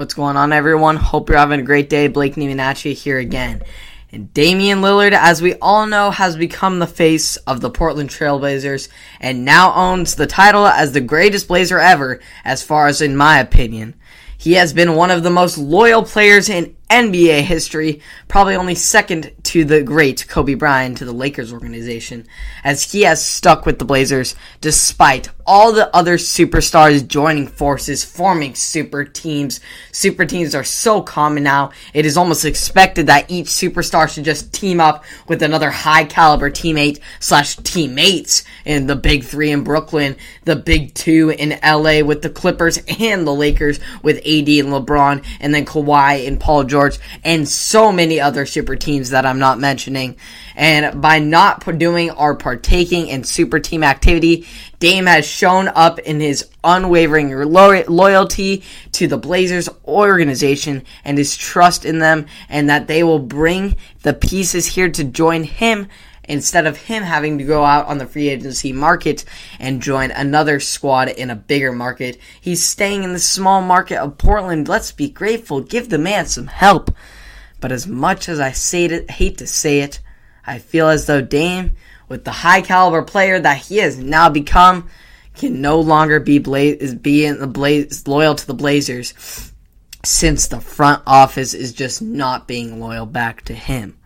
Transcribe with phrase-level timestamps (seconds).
[0.00, 0.96] What's going on, everyone?
[0.96, 2.08] Hope you're having a great day.
[2.08, 3.60] Blake Nemanacci here again.
[4.10, 8.88] And Damian Lillard, as we all know, has become the face of the Portland Trailblazers
[9.20, 13.40] and now owns the title as the greatest Blazer ever, as far as in my
[13.40, 13.94] opinion.
[14.38, 19.30] He has been one of the most loyal players in NBA history, probably only second
[19.44, 22.26] to the great Kobe Bryant to the Lakers organization,
[22.64, 28.54] as he has stuck with the Blazers despite all the other superstars joining forces, forming
[28.54, 29.60] super teams.
[29.92, 34.52] Super teams are so common now, it is almost expected that each superstar should just
[34.52, 40.16] team up with another high caliber teammate slash teammates in the big three in Brooklyn,
[40.44, 45.24] the big two in LA with the Clippers and the Lakers with AD and LeBron,
[45.40, 49.38] and then Kawhi and Paul George George, and so many other super teams that I'm
[49.38, 50.16] not mentioning.
[50.56, 54.46] And by not doing or partaking in super team activity,
[54.78, 61.36] Dame has shown up in his unwavering lo- loyalty to the Blazers organization and his
[61.36, 65.86] trust in them, and that they will bring the pieces here to join him
[66.30, 69.24] instead of him having to go out on the free agency market
[69.58, 72.18] and join another squad in a bigger market.
[72.40, 74.68] He's staying in the small market of Portland.
[74.68, 75.60] Let's be grateful.
[75.60, 76.94] Give the man some help.
[77.60, 80.00] But as much as I say it, hate to say it,
[80.46, 81.72] I feel as though Dame,
[82.08, 84.88] with the high caliber player that he has now become,
[85.34, 89.52] can no longer be Bla- be in the Blaze loyal to the Blazers
[90.04, 93.99] since the front office is just not being loyal back to him.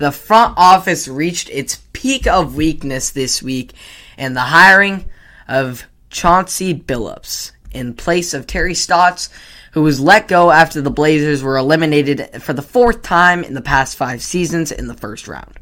[0.00, 3.74] The front office reached its peak of weakness this week
[4.16, 5.04] in the hiring
[5.46, 9.28] of Chauncey Billups in place of Terry Stotts,
[9.72, 13.60] who was let go after the Blazers were eliminated for the fourth time in the
[13.60, 15.60] past five seasons in the first round.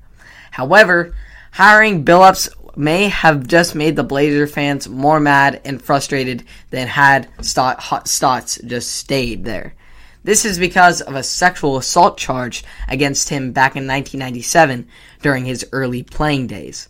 [0.53, 1.17] However,
[1.51, 7.27] hiring Billups may have just made the Blazer fans more mad and frustrated than had
[7.41, 9.75] Stotts just stayed there.
[10.25, 14.89] This is because of a sexual assault charge against him back in 1997
[15.23, 16.89] during his early playing days.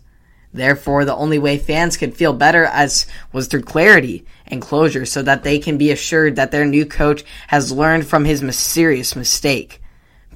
[0.51, 5.21] Therefore, the only way fans could feel better as was through clarity and closure so
[5.21, 9.81] that they can be assured that their new coach has learned from his mysterious mistake.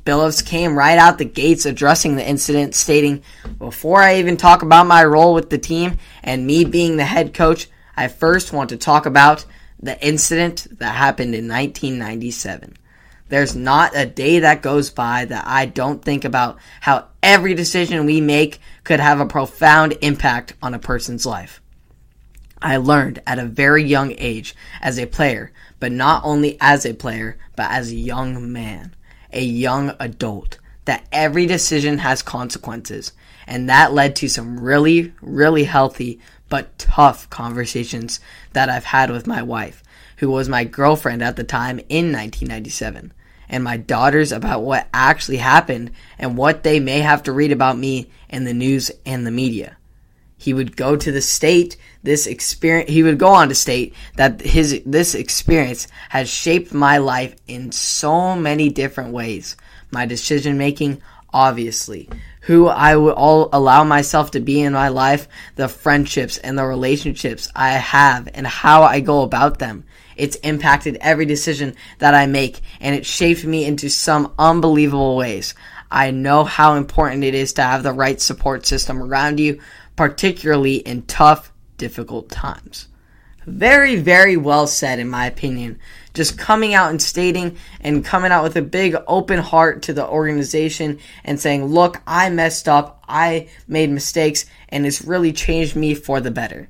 [0.06, 3.24] Billups came right out the gates addressing the incident, stating,
[3.58, 7.34] Before I even talk about my role with the team and me being the head
[7.34, 9.46] coach, I first want to talk about
[9.80, 12.76] the incident that happened in 1997.
[13.30, 18.06] There's not a day that goes by that I don't think about how every decision
[18.06, 21.62] we make could have a profound impact on a person's life.
[22.62, 26.94] I learned at a very young age as a player, but not only as a
[26.94, 28.96] player, but as a young man,
[29.34, 33.12] a young adult, that every decision has consequences.
[33.48, 38.22] And that led to some really, really healthy, but tough conversations
[38.54, 39.84] that I've had with my wife,
[40.24, 43.12] who was my girlfriend at the time in 1997
[43.50, 47.78] and my daughters about what actually happened and what they may have to read about
[47.78, 49.76] me in the news and the media.
[50.38, 54.40] He would go to the state this experience he would go on to state that
[54.40, 59.58] his this experience has shaped my life in so many different ways.
[59.92, 61.02] My decision making
[61.34, 62.10] obviously,
[62.42, 66.66] who I will all allow myself to be in my life, the friendships and the
[66.66, 69.84] relationships I have and how I go about them.
[70.16, 75.54] It's impacted every decision that I make and it shaped me into some unbelievable ways.
[75.92, 79.60] I know how important it is to have the right support system around you,
[79.96, 82.88] particularly in tough, difficult times.
[83.46, 85.80] Very, very well said, in my opinion.
[86.14, 90.08] Just coming out and stating and coming out with a big open heart to the
[90.08, 95.94] organization and saying, look, I messed up, I made mistakes, and it's really changed me
[95.94, 96.70] for the better.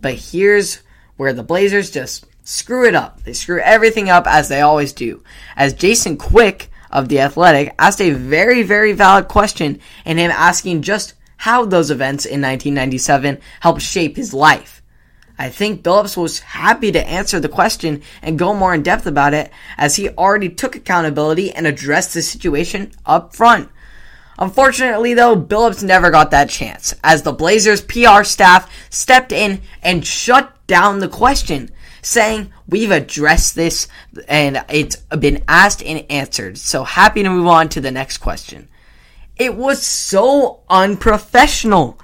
[0.00, 0.82] But here's
[1.16, 3.22] where the Blazers just screw it up.
[3.22, 5.22] They screw everything up as they always do.
[5.56, 10.82] As Jason Quick of The Athletic asked a very, very valid question and him asking
[10.82, 14.82] just how those events in 1997 helped shape his life.
[15.38, 19.34] I think Billups was happy to answer the question and go more in depth about
[19.34, 23.68] it as he already took accountability and addressed the situation up front.
[24.38, 30.06] Unfortunately, though, Billups never got that chance as the Blazers PR staff stepped in and
[30.06, 31.70] shut down the question
[32.02, 33.88] saying we've addressed this
[34.28, 36.58] and it's been asked and answered.
[36.58, 38.68] So happy to move on to the next question.
[39.36, 41.98] It was so unprofessional.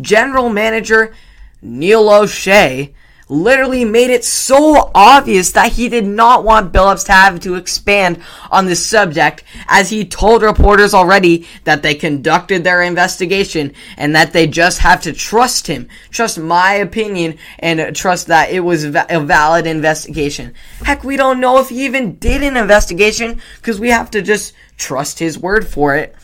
[0.00, 1.14] General manager
[1.62, 2.92] Neil Olshey
[3.28, 8.22] literally made it so obvious that he did not want Billups to have to expand
[8.50, 14.32] on this subject, as he told reporters already that they conducted their investigation and that
[14.32, 18.90] they just have to trust him, trust my opinion, and trust that it was a
[19.20, 20.54] valid investigation.
[20.84, 24.54] Heck, we don't know if he even did an investigation because we have to just
[24.76, 26.14] trust his word for it.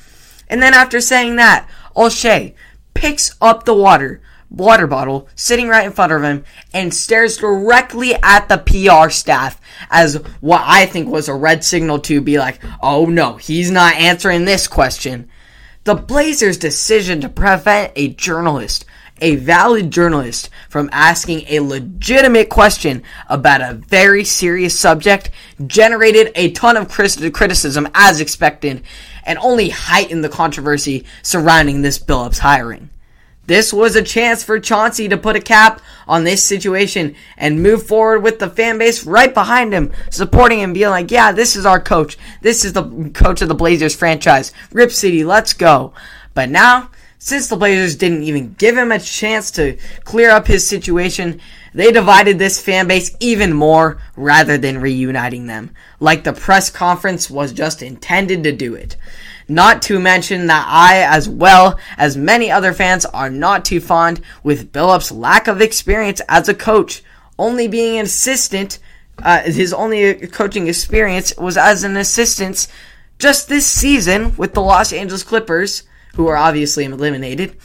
[0.49, 2.55] And then after saying that, Olshey
[2.93, 4.20] picks up the water
[4.50, 6.44] water bottle sitting right in front of him
[6.75, 9.61] and stares directly at the PR staff
[9.91, 13.94] as what I think was a red signal to be like, oh no, he's not
[13.94, 15.29] answering this question.
[15.85, 18.85] The Blazers' decision to prevent a journalist,
[19.23, 25.31] a valid journalist, from asking a legitimate question about a very serious subject
[25.67, 28.82] generated a ton of criticism as expected
[29.25, 32.91] and only heightened the controversy surrounding this Billups hiring.
[33.50, 37.85] This was a chance for Chauncey to put a cap on this situation and move
[37.85, 41.67] forward with the fan base right behind him, supporting him, being like, yeah, this is
[41.67, 42.17] our coach.
[42.43, 44.52] This is the coach of the Blazers franchise.
[44.70, 45.93] Rip City, let's go.
[46.32, 50.64] But now, since the Blazers didn't even give him a chance to clear up his
[50.64, 51.41] situation,
[51.75, 57.29] they divided this fan base even more rather than reuniting them, like the press conference
[57.29, 58.97] was just intended to do it.
[59.50, 64.20] Not to mention that I, as well as many other fans, are not too fond
[64.44, 67.02] with Billups' lack of experience as a coach,
[67.37, 68.79] only being an assistant.
[69.20, 72.69] Uh, his only coaching experience was as an assistant
[73.19, 75.82] just this season with the Los Angeles Clippers,
[76.14, 77.56] who are obviously eliminated.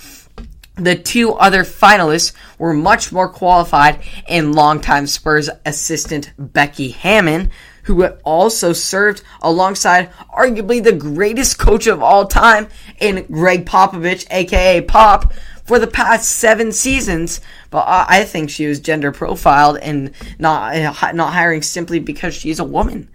[0.78, 7.52] The two other finalists were much more qualified in longtime Spurs assistant Becky Hammon,
[7.86, 12.68] who also served alongside arguably the greatest coach of all time
[13.00, 15.34] in Gregg Popovich, aka Pop,
[15.64, 17.42] for the past seven seasons.
[17.70, 22.64] But I think she was gender profiled and not not hiring simply because she's a
[22.64, 23.10] woman.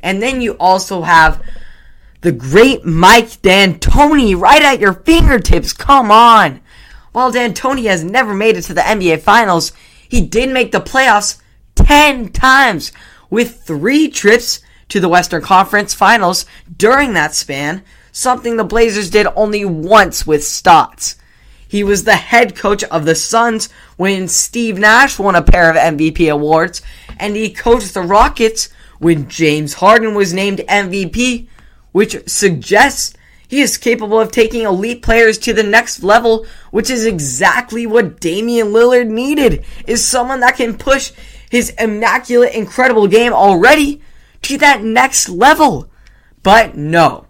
[0.00, 1.42] And then you also have
[2.20, 5.72] the great Mike D'Antoni right at your fingertips.
[5.72, 6.60] Come on.
[7.12, 9.72] While D'Antoni has never made it to the NBA Finals,
[10.08, 11.40] he did make the playoffs
[11.76, 12.90] 10 times
[13.30, 16.46] with three trips to the Western Conference Finals
[16.76, 17.82] during that span,
[18.12, 21.16] something the Blazers did only once with Stotts.
[21.68, 25.76] He was the head coach of the Suns when Steve Nash won a pair of
[25.76, 26.80] MVP awards,
[27.18, 31.46] and he coached the Rockets when James Harden was named MVP,
[31.92, 33.14] which suggests
[33.48, 38.20] he is capable of taking elite players to the next level, which is exactly what
[38.20, 41.12] Damian Lillard needed, is someone that can push
[41.50, 44.02] his immaculate, incredible game already
[44.42, 45.90] to that next level.
[46.42, 47.26] But no,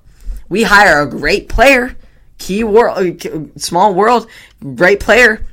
[0.49, 1.97] we hire a great player,
[2.39, 4.29] key world, uh, small world,
[4.75, 5.47] great player,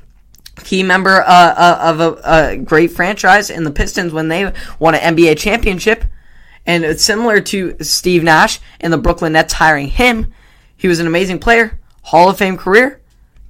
[0.64, 4.94] key member uh, uh, of a, a, great franchise in the Pistons when they won
[4.94, 6.04] an NBA championship.
[6.64, 10.32] And it's similar to Steve Nash and the Brooklyn Nets hiring him.
[10.76, 13.00] He was an amazing player, Hall of Fame career,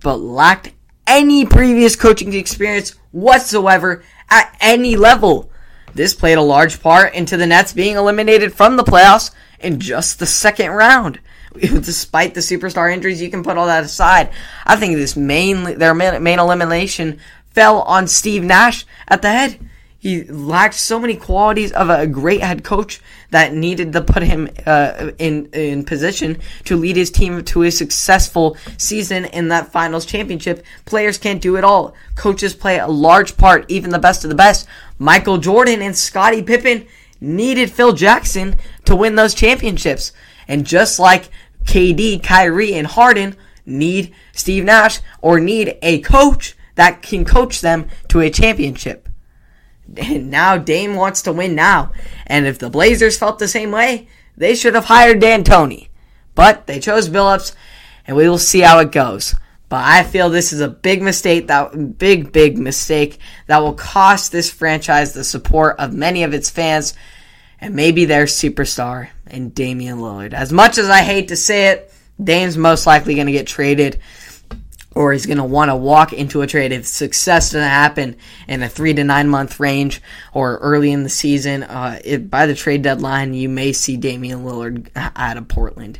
[0.02, 0.72] but lacked
[1.06, 5.50] any previous coaching experience whatsoever at any level.
[5.94, 9.30] This played a large part into the Nets being eliminated from the playoffs
[9.60, 11.20] in just the second round.
[11.60, 14.30] Despite the superstar injuries, you can put all that aside.
[14.66, 17.18] I think this main their main elimination
[17.52, 19.58] fell on Steve Nash at the head.
[20.06, 23.00] He lacked so many qualities of a great head coach
[23.32, 27.72] that needed to put him uh, in in position to lead his team to a
[27.72, 30.64] successful season in that finals championship.
[30.84, 31.92] Players can't do it all.
[32.14, 34.68] Coaches play a large part, even the best of the best.
[34.96, 36.86] Michael Jordan and Scottie Pippen
[37.20, 40.12] needed Phil Jackson to win those championships.
[40.46, 41.30] And just like
[41.64, 43.34] KD, Kyrie, and Harden
[43.64, 49.06] need Steve Nash or need a coach that can coach them to a championship.
[49.96, 51.92] And now Dame wants to win now.
[52.26, 55.88] And if the Blazers felt the same way, they should have hired D'Antoni.
[56.34, 57.54] But they chose Billups,
[58.06, 59.34] and we will see how it goes.
[59.68, 64.30] But I feel this is a big mistake that big big mistake that will cost
[64.30, 66.94] this franchise the support of many of its fans
[67.60, 70.34] and maybe their superstar in Damian Lillard.
[70.34, 73.98] As much as I hate to say it, Dame's most likely going to get traded
[74.96, 78.16] or he's going to want to walk into a trade if success doesn't happen
[78.48, 80.00] in a three to nine month range
[80.32, 81.62] or early in the season.
[81.62, 85.98] Uh, it, by the trade deadline, you may see Damian Lillard out of Portland.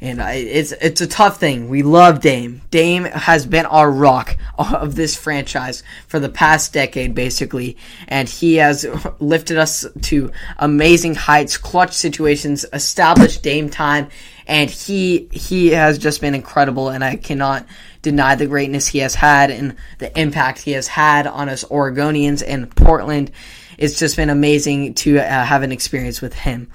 [0.00, 1.68] And it's it's a tough thing.
[1.68, 2.62] We love Dame.
[2.70, 7.76] Dame has been our rock of this franchise for the past decade, basically,
[8.06, 8.86] and he has
[9.18, 14.08] lifted us to amazing heights, clutch situations, established Dame time,
[14.46, 17.66] and he he has just been incredible, and I cannot
[18.02, 22.44] deny the greatness he has had and the impact he has had on us Oregonians
[22.46, 23.32] and Portland.
[23.76, 26.68] It's just been amazing to uh, have an experience with him.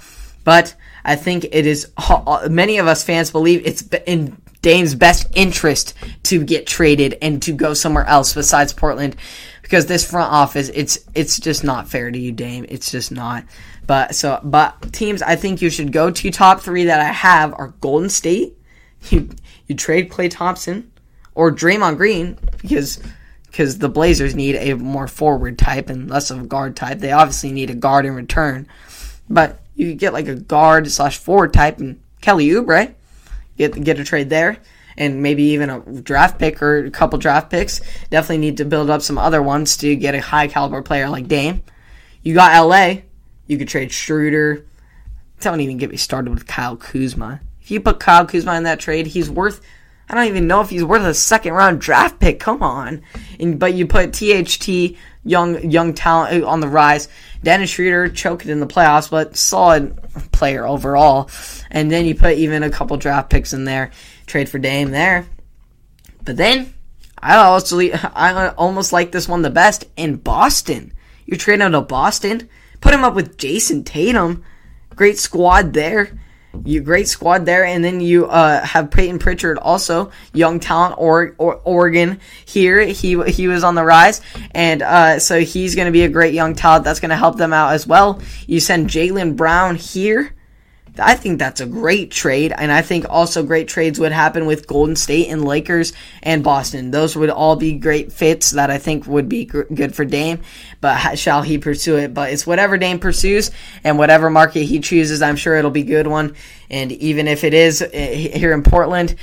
[0.44, 5.27] But I think it is uh, many of us fans believe it's in Dame's best
[5.36, 5.93] interest
[6.24, 9.15] to get traded and to go somewhere else besides Portland
[9.62, 12.65] because this front office it's it's just not fair to you Dame.
[12.69, 13.43] It's just not.
[13.86, 17.53] But so but teams I think you should go to top 3 that I have
[17.53, 18.57] are Golden State.
[19.10, 19.29] You
[19.67, 20.89] you trade Klay Thompson
[21.36, 23.01] or Draymond Green because
[23.48, 27.00] because the Blazers need a more forward type and less of a guard type.
[27.00, 28.65] They obviously need a guard in return.
[29.29, 32.94] But you could get like a guard slash forward type and Kelly Oubre
[33.58, 34.58] get get a trade there,
[34.98, 37.82] and maybe even a draft pick or a couple draft picks.
[38.10, 41.27] Definitely need to build up some other ones to get a high caliber player like
[41.27, 41.63] Dame.
[42.22, 43.01] You got LA.
[43.48, 44.65] You could trade Schroeder.
[45.42, 47.42] Don't even get me started with Kyle Kuzma.
[47.62, 49.62] If you put Kyle Kuzma in that trade, he's worth.
[50.10, 52.39] I don't even know if he's worth a second round draft pick.
[52.39, 53.01] Come on,
[53.39, 57.08] and, but you put THT young young talent uh, on the rise.
[57.44, 59.98] Dennis Schroeder choked in the playoffs, but solid
[60.32, 61.30] player overall.
[61.72, 63.92] And then you put even a couple draft picks in there,
[64.25, 65.25] trade for Dame there.
[66.24, 66.74] But then
[67.18, 70.94] I also I almost like this one the best in Boston.
[71.25, 72.50] You're trading to Boston,
[72.82, 74.44] put him up with Jayson Tatum,
[74.96, 76.20] great squad there
[76.65, 81.36] you great squad there, and then you uh, have Payton Pritchard, also young talent, or,
[81.38, 82.81] or Oregon here.
[82.81, 86.33] He he was on the rise, and uh, so he's going to be a great
[86.33, 88.22] young talent that's going to help them out as well.
[88.48, 90.33] You send Jaylen Brown here
[91.00, 94.67] I think that's a great trade, and I think also great trades would happen with
[94.67, 96.91] Golden State and Lakers and Boston.
[96.91, 100.41] Those would all be great fits that I think would be gr- good for Dame.
[100.81, 102.13] But shall he pursue it?
[102.13, 103.50] But it's whatever Dame pursues
[103.83, 105.21] and whatever market he chooses.
[105.23, 106.35] I'm sure it'll be a good one.
[106.69, 109.15] And even if it is eh, here in Portland,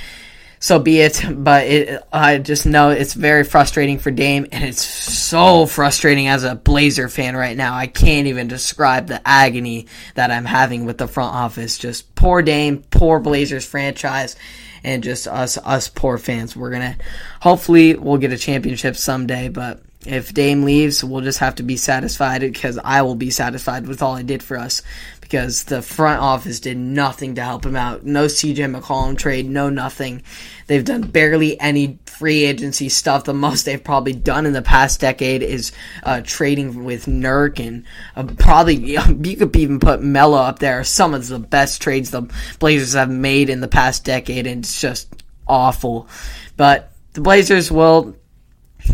[0.61, 1.21] so be it.
[1.29, 6.45] But it, I just know it's very frustrating for Dame, and it's so frustrating as
[6.45, 7.75] a Blazer fan right now.
[7.75, 11.77] I can't even describe the agony that I'm having with the front office.
[11.77, 14.37] Just poor Dame, poor Blazers franchise,
[14.83, 16.55] and just us, us poor fans.
[16.55, 16.95] We're gonna,
[17.41, 21.77] hopefully, we'll get a championship someday, but if Dame leaves, we'll just have to be
[21.77, 24.81] satisfied because I will be satisfied with all I did for us
[25.31, 28.03] because the front office did nothing to help him out.
[28.03, 30.23] No CJ McCollum trade, no nothing.
[30.67, 33.23] They've done barely any free agency stuff.
[33.23, 35.71] The most they've probably done in the past decade is
[36.03, 37.85] uh, trading with Nurk and
[38.17, 38.75] uh, probably
[39.23, 40.83] you could even put Melo up there.
[40.83, 44.81] Some of the best trades the Blazers have made in the past decade, and it's
[44.81, 46.09] just awful.
[46.57, 48.17] But the Blazers will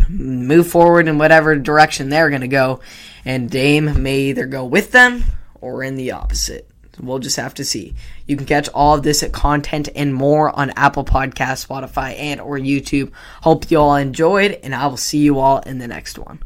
[0.08, 2.78] move forward in whatever direction they're going to go,
[3.24, 5.24] and Dame may either go with them
[5.60, 6.68] or in the opposite.
[7.00, 7.94] We'll just have to see.
[8.26, 12.58] You can catch all of this content and more on Apple Podcast, Spotify, and or
[12.58, 13.12] YouTube.
[13.42, 16.42] Hope you all enjoyed, and I will see you all in the next one.